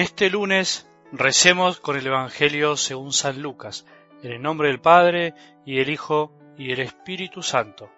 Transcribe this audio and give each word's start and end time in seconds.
este 0.00 0.30
lunes 0.30 0.88
recemos 1.12 1.78
con 1.78 1.94
el 1.94 2.06
Evangelio 2.06 2.78
según 2.78 3.12
San 3.12 3.42
Lucas, 3.42 3.84
en 4.22 4.32
el 4.32 4.40
nombre 4.40 4.68
del 4.68 4.80
Padre 4.80 5.34
y 5.66 5.76
del 5.76 5.90
Hijo 5.90 6.32
y 6.56 6.68
del 6.68 6.80
Espíritu 6.80 7.42
Santo. 7.42 7.90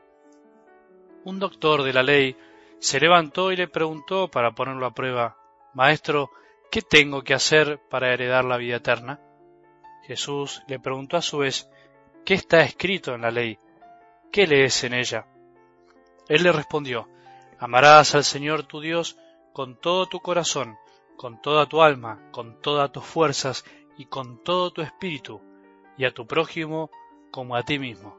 Un 1.22 1.38
doctor 1.38 1.84
de 1.84 1.92
la 1.92 2.02
ley 2.02 2.36
se 2.80 2.98
levantó 2.98 3.52
y 3.52 3.56
le 3.56 3.68
preguntó 3.68 4.28
para 4.28 4.50
ponerlo 4.50 4.84
a 4.84 4.94
prueba, 4.94 5.36
Maestro, 5.74 6.30
¿qué 6.72 6.82
tengo 6.82 7.22
que 7.22 7.34
hacer 7.34 7.80
para 7.88 8.12
heredar 8.12 8.44
la 8.44 8.56
vida 8.56 8.76
eterna? 8.78 9.20
Jesús 10.04 10.60
le 10.66 10.80
preguntó 10.80 11.16
a 11.16 11.22
su 11.22 11.38
vez, 11.38 11.70
¿qué 12.24 12.34
está 12.34 12.62
escrito 12.62 13.14
en 13.14 13.20
la 13.20 13.30
ley? 13.30 13.60
¿Qué 14.32 14.48
lees 14.48 14.82
en 14.82 14.94
ella? 14.94 15.28
Él 16.28 16.42
le 16.42 16.50
respondió, 16.50 17.08
Amarás 17.60 18.16
al 18.16 18.24
Señor 18.24 18.64
tu 18.64 18.80
Dios 18.80 19.16
con 19.52 19.76
todo 19.76 20.06
tu 20.06 20.18
corazón, 20.18 20.76
con 21.16 21.40
toda 21.40 21.66
tu 21.66 21.82
alma, 21.82 22.28
con 22.32 22.60
todas 22.60 22.90
tus 22.92 23.04
fuerzas 23.04 23.64
y 23.96 24.06
con 24.06 24.42
todo 24.42 24.72
tu 24.72 24.82
espíritu, 24.82 25.40
y 25.96 26.04
a 26.04 26.12
tu 26.12 26.26
prójimo 26.26 26.90
como 27.30 27.56
a 27.56 27.62
ti 27.62 27.78
mismo. 27.78 28.18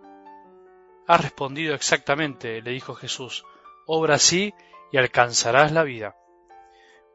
Has 1.07 1.21
respondido 1.21 1.75
exactamente, 1.75 2.61
le 2.61 2.71
dijo 2.71 2.95
Jesús, 2.95 3.45
obra 3.85 4.15
así 4.15 4.53
y 4.91 4.97
alcanzarás 4.97 5.71
la 5.71 5.83
vida. 5.83 6.15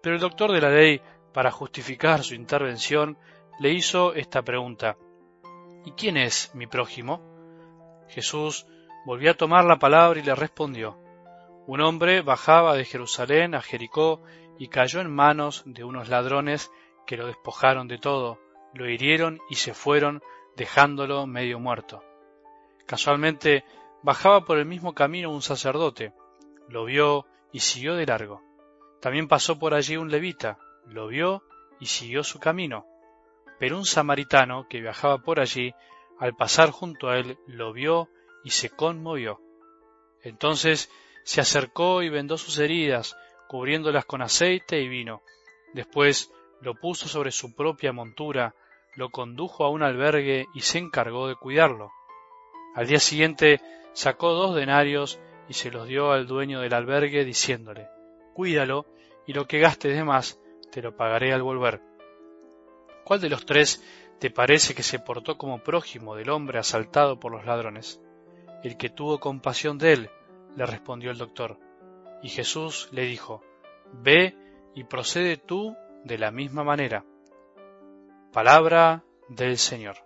Pero 0.03 0.17
el 0.17 0.21
doctor 0.21 0.53
de 0.53 0.61
la 0.61 0.71
ley, 0.71 1.01
para 1.33 1.51
justificar 1.51 2.23
su 2.23 2.35
intervención, 2.35 3.19
le 3.61 3.71
hizo 3.71 4.15
esta 4.15 4.43
pregunta 4.43 4.97
¿Y 5.85 5.93
quién 5.93 6.17
es 6.17 6.55
mi 6.55 6.67
prójimo? 6.67 7.23
Jesús 8.09 8.67
volvió 9.07 9.31
a 9.31 9.37
tomar 9.37 9.65
la 9.65 9.79
palabra 9.79 10.21
y 10.21 10.23
le 10.23 10.35
respondió 10.35 10.99
Un 11.67 11.81
hombre 11.81 12.21
bajaba 12.23 12.75
de 12.75 12.85
Jerusalén 12.85 13.55
a 13.55 13.63
Jericó 13.63 14.23
y 14.59 14.69
cayó 14.69 15.01
en 15.01 15.15
manos 15.15 15.63
de 15.67 15.85
unos 15.85 16.09
ladrones 16.09 16.71
que 17.07 17.17
lo 17.17 17.27
despojaron 17.27 17.89
de 17.89 17.99
todo, 17.99 18.39
lo 18.75 18.89
hirieron 18.89 19.41
y 19.49 19.55
se 19.55 19.75
fueron 19.75 20.23
dejándolo 20.57 21.27
medio 21.27 21.59
muerto. 21.59 22.03
Casualmente 22.87 23.65
bajaba 24.03 24.45
por 24.45 24.59
el 24.59 24.67
mismo 24.67 24.95
camino 24.95 25.31
un 25.31 25.43
sacerdote, 25.43 26.13
lo 26.69 26.85
vio 26.85 27.27
y 27.53 27.61
siguió 27.61 27.95
de 27.95 28.07
largo. 28.07 28.43
También 29.01 29.29
pasó 29.29 29.59
por 29.59 29.75
allí 29.75 29.97
un 29.97 30.11
levita, 30.11 30.59
lo 30.87 31.07
vio 31.07 31.43
y 31.81 31.87
siguió 31.87 32.25
su 32.25 32.41
camino. 32.41 32.87
Pero 33.59 33.77
un 33.77 33.85
samaritano 33.85 34.67
que 34.69 34.81
viajaba 34.81 35.19
por 35.19 35.41
allí, 35.41 35.73
al 36.19 36.35
pasar 36.35 36.71
junto 36.71 37.09
a 37.09 37.19
él, 37.19 37.39
lo 37.47 37.73
vio 37.73 38.09
y 38.45 38.51
se 38.51 38.71
conmovió. 38.71 39.41
Entonces 40.23 40.91
se 41.25 41.41
acercó 41.41 42.03
y 42.03 42.09
vendó 42.09 42.39
sus 42.39 42.59
heridas, 42.59 43.17
cubriéndolas 43.49 44.05
con 44.05 44.23
aceite 44.23 44.81
y 44.81 44.89
vino. 44.89 45.23
Después 45.75 46.33
lo 46.61 46.75
puso 46.75 47.09
sobre 47.09 47.33
su 47.33 47.55
propia 47.55 47.93
montura, 47.93 48.55
lo 48.95 49.11
condujo 49.11 49.65
a 49.65 49.71
un 49.71 49.83
albergue 49.83 50.47
y 50.55 50.61
se 50.61 50.79
encargó 50.79 51.29
de 51.29 51.35
cuidarlo. 51.35 51.91
Al 52.75 52.87
día 52.87 53.01
siguiente 53.01 53.61
sacó 53.93 54.33
dos 54.33 54.55
denarios 54.55 55.19
y 55.49 55.55
se 55.55 55.71
los 55.71 55.89
dio 55.89 56.13
al 56.13 56.27
dueño 56.27 56.61
del 56.61 56.75
albergue 56.75 57.25
diciéndole 57.25 57.89
Cuídalo 58.35 58.87
y 59.27 59.33
lo 59.33 59.47
que 59.47 59.59
gastes 59.59 59.97
de 59.97 60.05
más 60.05 60.39
te 60.71 60.83
lo 60.83 60.97
pagaré 60.97 61.33
al 61.33 61.43
volver. 61.43 61.81
¿Cuál 63.05 63.21
de 63.21 63.31
los 63.31 63.47
tres 63.47 63.83
te 64.19 64.31
parece 64.31 64.75
que 64.75 64.83
se 64.83 64.99
portó 64.99 65.39
como 65.39 65.63
prójimo 65.63 66.15
del 66.15 66.31
hombre 66.31 66.59
asaltado 66.59 67.19
por 67.19 67.33
los 67.33 67.45
ladrones? 67.45 68.01
El 68.63 68.77
que 68.77 68.91
tuvo 68.91 69.19
compasión 69.19 69.79
de 69.79 69.93
él, 69.93 70.11
le 70.57 70.67
respondió 70.67 71.11
el 71.11 71.19
doctor. 71.19 71.59
Y 72.23 72.29
Jesús 72.29 72.89
le 72.93 73.03
dijo, 73.03 73.43
Ve 73.93 74.37
y 74.75 74.85
procede 74.85 75.37
tú 75.37 75.77
de 76.05 76.19
la 76.19 76.31
misma 76.31 76.65
manera. 76.65 77.05
Palabra 78.33 79.05
del 79.29 79.59
Señor. 79.59 79.97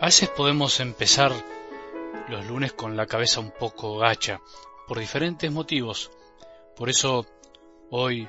A 0.00 0.06
veces 0.06 0.30
podemos 0.30 0.80
empezar 0.80 1.30
los 2.28 2.46
lunes 2.46 2.72
con 2.72 2.96
la 2.96 3.06
cabeza 3.06 3.40
un 3.40 3.50
poco 3.50 3.98
gacha, 3.98 4.40
por 4.88 4.98
diferentes 4.98 5.52
motivos. 5.52 6.10
Por 6.74 6.88
eso 6.88 7.26
Hoy 7.92 8.28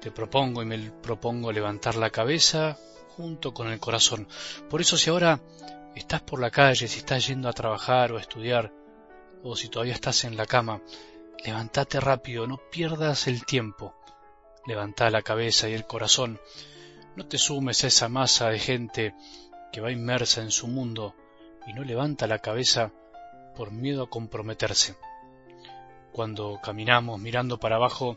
te 0.00 0.12
propongo 0.12 0.62
y 0.62 0.66
me 0.66 0.78
propongo 0.78 1.50
levantar 1.50 1.96
la 1.96 2.10
cabeza 2.10 2.78
junto 3.16 3.52
con 3.52 3.66
el 3.66 3.80
corazón. 3.80 4.28
Por 4.68 4.80
eso 4.80 4.96
si 4.96 5.10
ahora 5.10 5.40
estás 5.96 6.22
por 6.22 6.40
la 6.40 6.52
calle, 6.52 6.86
si 6.86 6.98
estás 6.98 7.26
yendo 7.26 7.48
a 7.48 7.52
trabajar 7.52 8.12
o 8.12 8.18
a 8.18 8.20
estudiar, 8.20 8.72
o 9.42 9.56
si 9.56 9.68
todavía 9.68 9.94
estás 9.94 10.22
en 10.22 10.36
la 10.36 10.46
cama, 10.46 10.80
levántate 11.44 11.98
rápido, 11.98 12.46
no 12.46 12.58
pierdas 12.70 13.26
el 13.26 13.44
tiempo. 13.44 13.96
Levanta 14.64 15.10
la 15.10 15.22
cabeza 15.22 15.68
y 15.68 15.74
el 15.74 15.88
corazón. 15.88 16.38
No 17.16 17.26
te 17.26 17.36
sumes 17.36 17.82
a 17.82 17.88
esa 17.88 18.08
masa 18.08 18.48
de 18.50 18.60
gente 18.60 19.14
que 19.72 19.80
va 19.80 19.90
inmersa 19.90 20.40
en 20.40 20.52
su 20.52 20.68
mundo 20.68 21.16
y 21.66 21.72
no 21.72 21.82
levanta 21.82 22.28
la 22.28 22.38
cabeza 22.38 22.92
por 23.56 23.72
miedo 23.72 24.04
a 24.04 24.08
comprometerse. 24.08 24.94
Cuando 26.12 26.60
caminamos 26.62 27.18
mirando 27.20 27.58
para 27.58 27.74
abajo, 27.74 28.16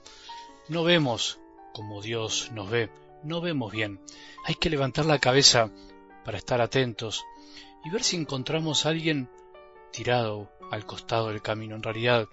no 0.69 0.83
vemos 0.83 1.39
como 1.73 2.01
Dios 2.01 2.51
nos 2.51 2.69
ve, 2.69 2.89
no 3.23 3.41
vemos 3.41 3.71
bien. 3.71 3.99
Hay 4.45 4.55
que 4.55 4.69
levantar 4.69 5.05
la 5.05 5.19
cabeza 5.19 5.69
para 6.23 6.37
estar 6.37 6.61
atentos 6.61 7.23
y 7.83 7.89
ver 7.89 8.03
si 8.03 8.15
encontramos 8.15 8.85
a 8.85 8.89
alguien 8.89 9.29
tirado 9.91 10.49
al 10.71 10.85
costado 10.85 11.29
del 11.29 11.41
camino. 11.41 11.75
En 11.75 11.83
realidad 11.83 12.27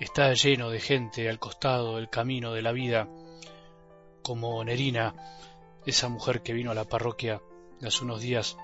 está 0.00 0.32
lleno 0.32 0.70
de 0.70 0.80
gente 0.80 1.28
al 1.28 1.38
costado 1.38 1.96
del 1.96 2.10
camino 2.10 2.52
de 2.52 2.62
la 2.62 2.72
vida, 2.72 3.08
como 4.22 4.62
Nerina, 4.64 5.14
esa 5.86 6.08
mujer 6.08 6.42
que 6.42 6.54
vino 6.54 6.70
a 6.70 6.74
la 6.74 6.84
parroquia 6.84 7.40
hace 7.82 8.04
unos 8.04 8.20
días 8.20 8.56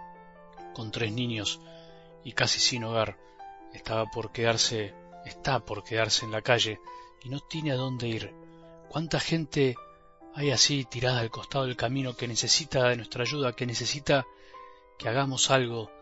con 0.75 0.91
tres 0.91 1.13
niños 1.13 1.61
y 2.25 2.33
casi 2.33 2.59
sin 2.59 2.85
hogar. 2.85 3.19
Estaba 3.73 4.07
por 4.07 4.33
quedarse, 4.33 4.95
está 5.25 5.61
por 5.61 5.85
quedarse 5.85 6.25
en 6.25 6.33
la 6.33 6.43
calle 6.43 6.81
y 7.23 7.29
no 7.29 7.39
tiene 7.41 7.73
a 7.73 7.77
dónde 7.77 8.09
ir. 8.09 8.40
¿Cuánta 8.91 9.21
gente 9.21 9.77
hay 10.35 10.51
así 10.51 10.85
tirada 10.85 11.21
al 11.21 11.31
costado 11.31 11.65
del 11.65 11.77
camino 11.77 12.17
que 12.17 12.27
necesita 12.27 12.89
de 12.89 12.97
nuestra 12.97 13.23
ayuda, 13.23 13.55
que 13.55 13.65
necesita 13.65 14.27
que 14.99 15.09
hagamos 15.09 15.53
algo 15.53 15.93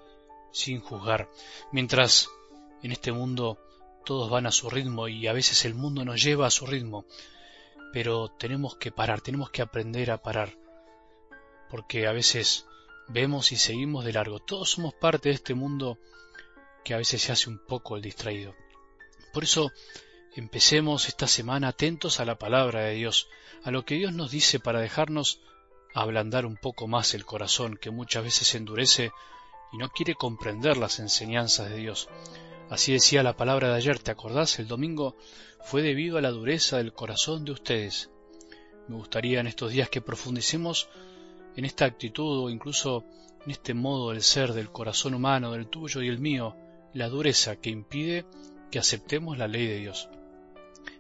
sin 0.53 0.81
juzgar? 0.81 1.29
Mientras 1.71 2.31
en 2.83 2.93
este 2.93 3.13
mundo 3.13 3.59
todos 4.07 4.31
van 4.31 4.47
a 4.47 4.53
su 4.53 4.71
ritmo 4.71 5.07
y 5.07 5.27
a 5.27 5.35
veces 5.35 5.67
el 5.67 5.75
mundo 5.75 6.03
nos 6.07 6.23
lleva 6.23 6.47
a 6.47 6.51
su 6.51 6.65
ritmo, 6.65 7.05
pero 7.93 8.29
tenemos 8.29 8.77
que 8.77 8.91
parar, 8.91 9.21
tenemos 9.21 9.51
que 9.51 9.61
aprender 9.61 10.11
a 10.11 10.23
parar, 10.23 10.57
porque 11.69 12.07
a 12.07 12.13
veces 12.13 12.65
vemos 13.07 13.53
y 13.53 13.57
seguimos 13.57 14.07
de 14.07 14.15
largo. 14.15 14.41
Todos 14.41 14.71
somos 14.71 14.95
parte 14.95 15.29
de 15.29 15.35
este 15.35 15.53
mundo 15.53 15.99
que 16.87 16.95
a 16.95 16.97
veces 16.97 17.21
se 17.21 17.33
hace 17.33 17.51
un 17.51 17.59
poco 17.59 17.97
el 17.97 18.03
distraído. 18.03 18.55
Por 19.35 19.45
eso 19.45 19.73
Empecemos 20.37 21.09
esta 21.09 21.27
semana 21.27 21.69
atentos 21.69 22.21
a 22.21 22.25
la 22.25 22.39
palabra 22.39 22.83
de 22.83 22.95
Dios, 22.95 23.29
a 23.65 23.71
lo 23.71 23.85
que 23.85 23.97
Dios 23.97 24.13
nos 24.13 24.31
dice 24.31 24.61
para 24.61 24.81
dejarnos 24.81 25.41
ablandar 25.95 26.47
un 26.47 26.57
poco 26.57 26.87
más 26.87 27.15
el 27.15 27.25
corazón 27.25 27.77
que 27.77 27.91
muchas 27.91 28.25
veces 28.25 28.55
endurece 28.55 29.11
y 29.73 29.79
no 29.79 29.89
quiere 29.89 30.15
comprender 30.15 30.77
las 30.77 30.99
enseñanzas 30.99 31.71
de 31.71 31.77
Dios. 31.77 32.09
Así 32.71 32.93
decía 32.93 33.23
la 33.23 33.37
palabra 33.37 33.69
de 33.69 33.77
ayer, 33.77 33.99
¿te 33.99 34.11
acordás? 34.11 34.59
El 34.59 34.69
domingo 34.69 35.17
fue 35.65 35.83
debido 35.83 36.19
a 36.19 36.23
la 36.23 36.31
dureza 36.31 36.77
del 36.77 36.93
corazón 36.93 37.45
de 37.45 37.53
ustedes. 37.53 38.11
Me 38.87 38.97
gustaría 38.97 39.41
en 39.41 39.47
estos 39.47 39.73
días 39.73 39.89
que 39.89 40.03
profundicemos 40.03 40.89
en 41.57 41.65
esta 41.65 41.87
actitud 41.87 42.45
o 42.45 42.51
incluso 42.51 43.05
en 43.45 43.51
este 43.51 43.75
modo 43.75 44.11
del 44.11 44.23
ser 44.23 44.53
del 44.53 44.71
corazón 44.71 45.15
humano, 45.15 45.53
del 45.53 45.69
tuyo 45.69 46.03
y 46.03 46.09
el 46.09 46.19
mío, 46.19 46.55
la 46.93 47.09
dureza 47.09 47.57
que 47.57 47.71
impide 47.71 48.27
que 48.71 48.79
aceptemos 48.79 49.39
la 49.39 49.49
ley 49.49 49.67
de 49.67 49.79
Dios. 49.79 50.09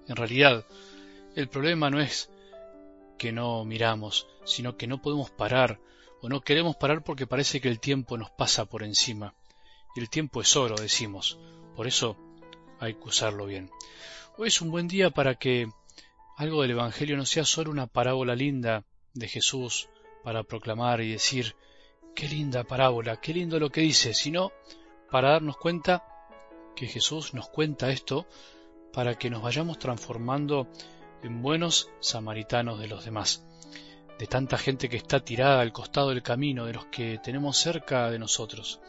En 0.08 0.16
realidad, 0.16 0.64
el 1.36 1.48
problema 1.48 1.90
no 1.90 2.00
es 2.00 2.30
que 3.18 3.30
no 3.30 3.64
miramos, 3.64 4.26
sino 4.44 4.76
que 4.76 4.86
no 4.86 5.02
podemos 5.02 5.30
parar 5.30 5.78
o 6.22 6.28
no 6.28 6.40
queremos 6.40 6.76
parar 6.76 7.04
porque 7.04 7.26
parece 7.26 7.60
que 7.60 7.68
el 7.68 7.78
tiempo 7.78 8.16
nos 8.16 8.30
pasa 8.30 8.64
por 8.64 8.82
encima. 8.82 9.34
Y 9.94 10.00
el 10.00 10.08
tiempo 10.08 10.40
es 10.40 10.56
oro, 10.56 10.76
decimos. 10.76 11.38
Por 11.76 11.86
eso 11.86 12.16
hay 12.80 12.94
que 12.94 13.08
usarlo 13.08 13.46
bien. 13.46 13.70
Hoy 14.36 14.48
es 14.48 14.60
un 14.60 14.70
buen 14.70 14.88
día 14.88 15.10
para 15.10 15.34
que 15.34 15.68
algo 16.36 16.62
del 16.62 16.72
Evangelio 16.72 17.16
no 17.16 17.26
sea 17.26 17.44
solo 17.44 17.70
una 17.70 17.86
parábola 17.86 18.34
linda 18.34 18.84
de 19.14 19.28
Jesús 19.28 19.88
para 20.24 20.42
proclamar 20.42 21.00
y 21.00 21.12
decir, 21.12 21.54
qué 22.14 22.28
linda 22.28 22.64
parábola, 22.64 23.20
qué 23.20 23.34
lindo 23.34 23.58
lo 23.58 23.70
que 23.70 23.80
dice, 23.80 24.14
sino 24.14 24.52
para 25.10 25.30
darnos 25.30 25.56
cuenta 25.56 26.04
que 26.74 26.86
Jesús 26.86 27.34
nos 27.34 27.48
cuenta 27.48 27.90
esto 27.90 28.26
para 28.98 29.14
que 29.14 29.30
nos 29.30 29.42
vayamos 29.42 29.78
transformando 29.78 30.66
en 31.22 31.40
buenos 31.40 31.88
samaritanos 32.00 32.80
de 32.80 32.88
los 32.88 33.04
demás. 33.04 33.44
de 34.18 34.26
tanta 34.26 34.58
gente 34.58 34.88
que 34.88 34.96
está 34.96 35.20
tirada 35.20 35.60
al 35.60 35.72
costado 35.72 36.08
del 36.08 36.20
camino, 36.20 36.66
de 36.66 36.72
los 36.72 36.86
que 36.86 37.20
tenemos 37.22 37.56
cerca 37.56 38.10
de 38.10 38.18
nosotros. 38.18 38.80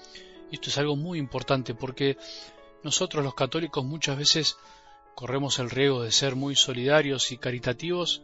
Esto 0.52 0.72
es 0.72 0.78
algo 0.80 0.96
muy 0.96 1.20
importante 1.20 1.76
porque 1.76 2.18
nosotros 2.84 3.24
los 3.24 3.36
católicos 3.36 3.86
muchas 3.86 4.18
veces 4.18 4.58
corremos 5.14 5.60
el 5.60 5.70
riesgo 5.70 6.02
de 6.02 6.12
ser 6.12 6.36
muy 6.36 6.56
solidarios 6.56 7.32
y 7.32 7.38
caritativos, 7.38 8.24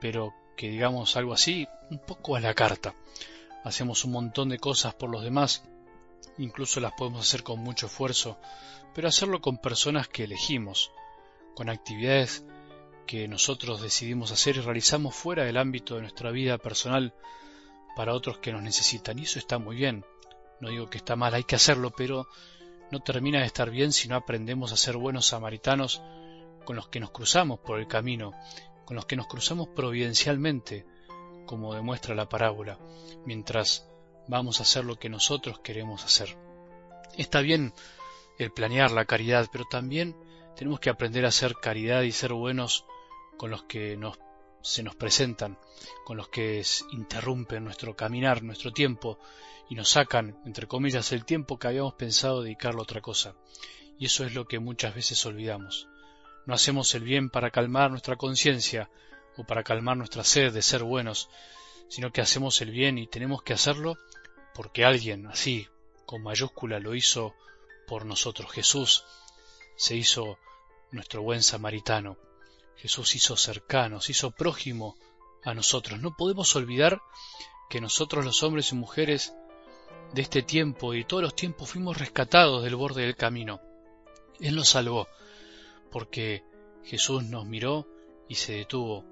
pero 0.00 0.34
que 0.56 0.68
digamos 0.68 1.16
algo 1.16 1.32
así, 1.32 1.68
un 1.90 2.00
poco 2.00 2.34
a 2.34 2.40
la 2.40 2.54
carta. 2.54 2.96
Hacemos 3.62 4.04
un 4.04 4.10
montón 4.10 4.48
de 4.48 4.58
cosas 4.58 4.94
por 4.94 5.10
los 5.10 5.22
demás, 5.22 5.62
incluso 6.38 6.80
las 6.80 6.94
podemos 6.94 7.20
hacer 7.20 7.44
con 7.44 7.60
mucho 7.60 7.86
esfuerzo, 7.86 8.36
pero 8.92 9.06
hacerlo 9.06 9.40
con 9.40 9.58
personas 9.58 10.08
que 10.08 10.24
elegimos, 10.24 10.90
con 11.54 11.68
actividades 11.68 12.44
que 13.06 13.28
nosotros 13.28 13.82
decidimos 13.82 14.32
hacer 14.32 14.56
y 14.56 14.60
realizamos 14.60 15.14
fuera 15.14 15.44
del 15.44 15.56
ámbito 15.56 15.94
de 15.94 16.02
nuestra 16.02 16.30
vida 16.30 16.58
personal 16.58 17.14
para 17.96 18.14
otros 18.14 18.38
que 18.38 18.52
nos 18.52 18.62
necesitan. 18.62 19.18
Y 19.18 19.22
eso 19.22 19.38
está 19.38 19.58
muy 19.58 19.76
bien. 19.76 20.04
No 20.60 20.70
digo 20.70 20.88
que 20.88 20.98
está 20.98 21.16
mal, 21.16 21.34
hay 21.34 21.44
que 21.44 21.56
hacerlo, 21.56 21.92
pero 21.96 22.26
no 22.90 23.00
termina 23.00 23.40
de 23.40 23.46
estar 23.46 23.70
bien 23.70 23.92
si 23.92 24.08
no 24.08 24.16
aprendemos 24.16 24.72
a 24.72 24.76
ser 24.76 24.96
buenos 24.96 25.26
samaritanos 25.26 26.02
con 26.64 26.76
los 26.76 26.88
que 26.88 27.00
nos 27.00 27.10
cruzamos 27.10 27.60
por 27.60 27.78
el 27.78 27.86
camino, 27.86 28.32
con 28.84 28.96
los 28.96 29.06
que 29.06 29.16
nos 29.16 29.26
cruzamos 29.26 29.68
providencialmente, 29.68 30.86
como 31.46 31.74
demuestra 31.74 32.14
la 32.14 32.28
parábola, 32.28 32.78
mientras 33.26 33.86
vamos 34.28 34.60
a 34.60 34.62
hacer 34.62 34.84
lo 34.84 34.98
que 34.98 35.08
nosotros 35.08 35.58
queremos 35.60 36.04
hacer. 36.04 36.36
Está 37.16 37.40
bien 37.40 37.72
el 38.38 38.50
planear 38.50 38.90
la 38.90 39.04
caridad, 39.04 39.48
pero 39.52 39.64
también 39.70 40.16
tenemos 40.56 40.80
que 40.80 40.90
aprender 40.90 41.24
a 41.24 41.28
hacer 41.28 41.56
caridad 41.56 42.02
y 42.02 42.12
ser 42.12 42.32
buenos 42.32 42.84
con 43.36 43.50
los 43.50 43.64
que 43.64 43.96
nos, 43.96 44.18
se 44.62 44.82
nos 44.82 44.94
presentan, 44.94 45.58
con 46.04 46.16
los 46.16 46.28
que 46.28 46.62
interrumpen 46.92 47.64
nuestro 47.64 47.96
caminar, 47.96 48.42
nuestro 48.42 48.72
tiempo, 48.72 49.18
y 49.68 49.74
nos 49.74 49.90
sacan, 49.90 50.40
entre 50.44 50.66
comillas, 50.66 51.12
el 51.12 51.24
tiempo 51.24 51.58
que 51.58 51.68
habíamos 51.68 51.94
pensado 51.94 52.42
dedicarlo 52.42 52.80
a 52.80 52.84
otra 52.84 53.00
cosa. 53.00 53.34
Y 53.98 54.06
eso 54.06 54.24
es 54.24 54.34
lo 54.34 54.46
que 54.46 54.58
muchas 54.58 54.94
veces 54.94 55.24
olvidamos. 55.26 55.88
No 56.46 56.54
hacemos 56.54 56.94
el 56.94 57.04
bien 57.04 57.30
para 57.30 57.50
calmar 57.50 57.90
nuestra 57.90 58.16
conciencia 58.16 58.90
o 59.36 59.44
para 59.44 59.64
calmar 59.64 59.96
nuestra 59.96 60.24
sed 60.24 60.52
de 60.52 60.62
ser 60.62 60.82
buenos, 60.82 61.28
sino 61.88 62.12
que 62.12 62.20
hacemos 62.20 62.60
el 62.60 62.70
bien 62.70 62.98
y 62.98 63.06
tenemos 63.06 63.42
que 63.42 63.54
hacerlo 63.54 63.96
porque 64.54 64.84
alguien 64.84 65.26
así, 65.26 65.66
con 66.06 66.22
mayúscula, 66.22 66.78
lo 66.78 66.94
hizo 66.94 67.34
por 67.86 68.04
nosotros. 68.04 68.52
Jesús 68.52 69.04
se 69.76 69.96
hizo 69.96 70.38
nuestro 70.90 71.22
buen 71.22 71.42
samaritano. 71.42 72.16
Jesús 72.76 73.14
hizo 73.14 73.36
cercanos, 73.36 74.10
hizo 74.10 74.30
prójimo 74.30 74.96
a 75.42 75.54
nosotros. 75.54 76.00
No 76.00 76.16
podemos 76.16 76.54
olvidar 76.56 77.00
que 77.68 77.80
nosotros 77.80 78.24
los 78.24 78.42
hombres 78.42 78.72
y 78.72 78.74
mujeres 78.74 79.34
de 80.12 80.22
este 80.22 80.42
tiempo 80.42 80.94
y 80.94 81.04
todos 81.04 81.22
los 81.22 81.34
tiempos 81.34 81.70
fuimos 81.70 81.98
rescatados 81.98 82.62
del 82.62 82.76
borde 82.76 83.02
del 83.02 83.16
camino. 83.16 83.60
Él 84.40 84.56
nos 84.56 84.68
salvó, 84.70 85.08
porque 85.90 86.44
Jesús 86.84 87.24
nos 87.24 87.46
miró 87.46 87.88
y 88.28 88.36
se 88.36 88.52
detuvo 88.52 89.04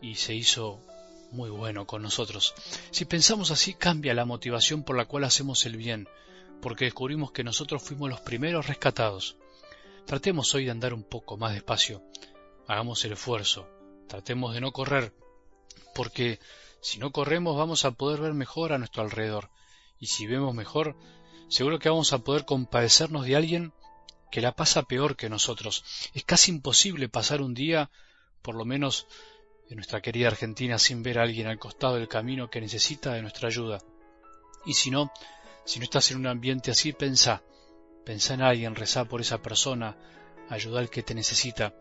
y 0.00 0.14
se 0.16 0.34
hizo 0.34 0.80
muy 1.30 1.50
bueno 1.50 1.86
con 1.86 2.02
nosotros. 2.02 2.54
Si 2.90 3.04
pensamos 3.04 3.50
así, 3.50 3.74
cambia 3.74 4.14
la 4.14 4.24
motivación 4.24 4.84
por 4.84 4.96
la 4.96 5.06
cual 5.06 5.24
hacemos 5.24 5.66
el 5.66 5.76
bien, 5.76 6.08
porque 6.62 6.86
descubrimos 6.86 7.32
que 7.32 7.44
nosotros 7.44 7.82
fuimos 7.82 8.08
los 8.08 8.20
primeros 8.20 8.66
rescatados. 8.66 9.36
Tratemos 10.08 10.54
hoy 10.54 10.64
de 10.64 10.70
andar 10.70 10.94
un 10.94 11.02
poco 11.02 11.36
más 11.36 11.52
despacio, 11.52 12.02
hagamos 12.66 13.04
el 13.04 13.12
esfuerzo, 13.12 13.68
tratemos 14.08 14.54
de 14.54 14.62
no 14.62 14.72
correr, 14.72 15.12
porque 15.94 16.40
si 16.80 16.98
no 16.98 17.12
corremos 17.12 17.58
vamos 17.58 17.84
a 17.84 17.90
poder 17.90 18.22
ver 18.22 18.32
mejor 18.32 18.72
a 18.72 18.78
nuestro 18.78 19.02
alrededor, 19.02 19.50
y 20.00 20.06
si 20.06 20.26
vemos 20.26 20.54
mejor, 20.54 20.96
seguro 21.50 21.78
que 21.78 21.90
vamos 21.90 22.14
a 22.14 22.20
poder 22.20 22.46
compadecernos 22.46 23.26
de 23.26 23.36
alguien 23.36 23.74
que 24.32 24.40
la 24.40 24.52
pasa 24.52 24.84
peor 24.84 25.14
que 25.14 25.28
nosotros. 25.28 25.84
Es 26.14 26.24
casi 26.24 26.52
imposible 26.52 27.10
pasar 27.10 27.42
un 27.42 27.52
día, 27.52 27.90
por 28.40 28.54
lo 28.54 28.64
menos 28.64 29.08
en 29.68 29.76
nuestra 29.76 30.00
querida 30.00 30.28
Argentina, 30.28 30.78
sin 30.78 31.02
ver 31.02 31.18
a 31.18 31.24
alguien 31.24 31.48
al 31.48 31.58
costado 31.58 31.96
del 31.96 32.08
camino 32.08 32.48
que 32.48 32.62
necesita 32.62 33.12
de 33.12 33.20
nuestra 33.20 33.48
ayuda. 33.48 33.82
Y 34.64 34.72
si 34.72 34.90
no, 34.90 35.12
si 35.66 35.78
no 35.78 35.84
estás 35.84 36.10
en 36.12 36.16
un 36.16 36.28
ambiente 36.28 36.70
así, 36.70 36.94
pensá, 36.94 37.42
pensá 38.04 38.34
en 38.34 38.42
alguien, 38.42 38.74
rezá 38.74 39.04
por 39.04 39.20
esa 39.20 39.42
persona, 39.42 39.96
ayuda 40.48 40.80
al 40.80 40.90
que 40.90 41.02
te 41.02 41.14
necesita, 41.14 41.74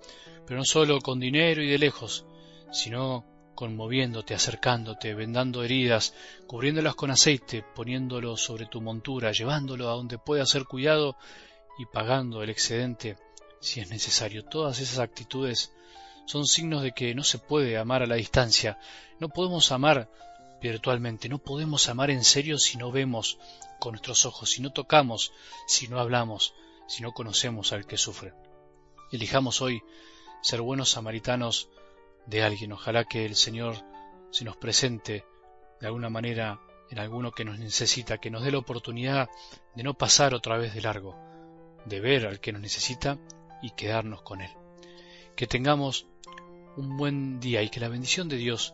pero 0.46 0.58
no 0.58 0.66
solo 0.66 1.00
con 1.02 1.20
dinero 1.20 1.62
y 1.62 1.70
de 1.70 1.78
lejos, 1.78 2.26
sino 2.72 3.26
conmoviéndote, 3.56 4.36
acercándote, 4.36 5.16
vendando 5.16 5.64
heridas, 5.64 6.14
cubriéndolas 6.46 6.96
con 6.96 7.10
aceite, 7.10 7.64
poniéndolo 7.76 8.38
sobre 8.38 8.68
tu 8.68 8.82
montura, 8.82 9.32
llevándolo 9.32 9.90
a 9.90 9.94
donde 9.94 10.20
pueda 10.20 10.46
ser 10.46 10.66
cuidado 10.66 11.18
y 11.80 11.86
pagando 11.86 12.44
el 12.44 12.52
excedente 12.52 13.18
si 13.60 13.80
es 13.80 13.90
necesario. 13.90 14.44
Todas 14.46 14.80
esas 14.80 15.00
actitudes 15.00 15.74
son 16.26 16.46
signos 16.46 16.84
de 16.84 16.92
que 16.92 17.16
no 17.16 17.24
se 17.24 17.40
puede 17.40 17.78
amar 17.78 18.04
a 18.04 18.08
la 18.08 18.16
distancia, 18.16 18.78
no 19.20 19.30
podemos 19.30 19.72
amar 19.72 20.10
no 21.30 21.38
podemos 21.38 21.90
amar 21.90 22.10
en 22.10 22.24
serio 22.24 22.58
si 22.58 22.78
no 22.78 22.92
vemos 22.92 23.38
con 23.80 23.94
nuestros 23.94 24.26
ojos, 24.26 24.50
si 24.50 24.62
no 24.62 24.72
tocamos, 24.72 25.32
si 25.68 25.88
no 25.88 26.00
hablamos, 26.00 26.54
si 26.88 27.04
no 27.04 27.12
conocemos 27.12 27.74
al 27.74 27.86
que 27.86 27.98
sufre. 27.98 28.34
Elijamos 29.12 29.62
hoy 29.62 29.82
ser 30.42 30.62
buenos 30.62 30.92
samaritanos 30.92 31.70
de 32.26 32.44
alguien. 32.44 32.74
Ojalá 32.74 33.06
que 33.06 33.26
el 33.26 33.36
Señor 33.36 33.76
se 34.32 34.46
nos 34.46 34.58
presente 34.58 35.26
de 35.80 35.88
alguna 35.88 36.10
manera 36.10 36.60
en 36.90 37.00
alguno 37.00 37.32
que 37.32 37.46
nos 37.46 37.60
necesita, 37.60 38.18
que 38.18 38.32
nos 38.32 38.44
dé 38.44 38.52
la 38.52 38.60
oportunidad 38.60 39.30
de 39.76 39.84
no 39.84 39.94
pasar 39.94 40.34
otra 40.34 40.58
vez 40.58 40.74
de 40.74 40.82
largo, 40.82 41.16
de 41.86 42.00
ver 42.00 42.26
al 42.26 42.40
que 42.40 42.52
nos 42.52 42.62
necesita 42.62 43.18
y 43.62 43.72
quedarnos 43.72 44.22
con 44.22 44.42
él. 44.42 44.52
Que 45.36 45.48
tengamos 45.48 46.08
un 46.78 46.98
buen 46.98 47.40
día 47.40 47.62
y 47.62 47.70
que 47.70 47.80
la 47.80 47.90
bendición 47.90 48.30
de 48.30 48.38
Dios, 48.38 48.74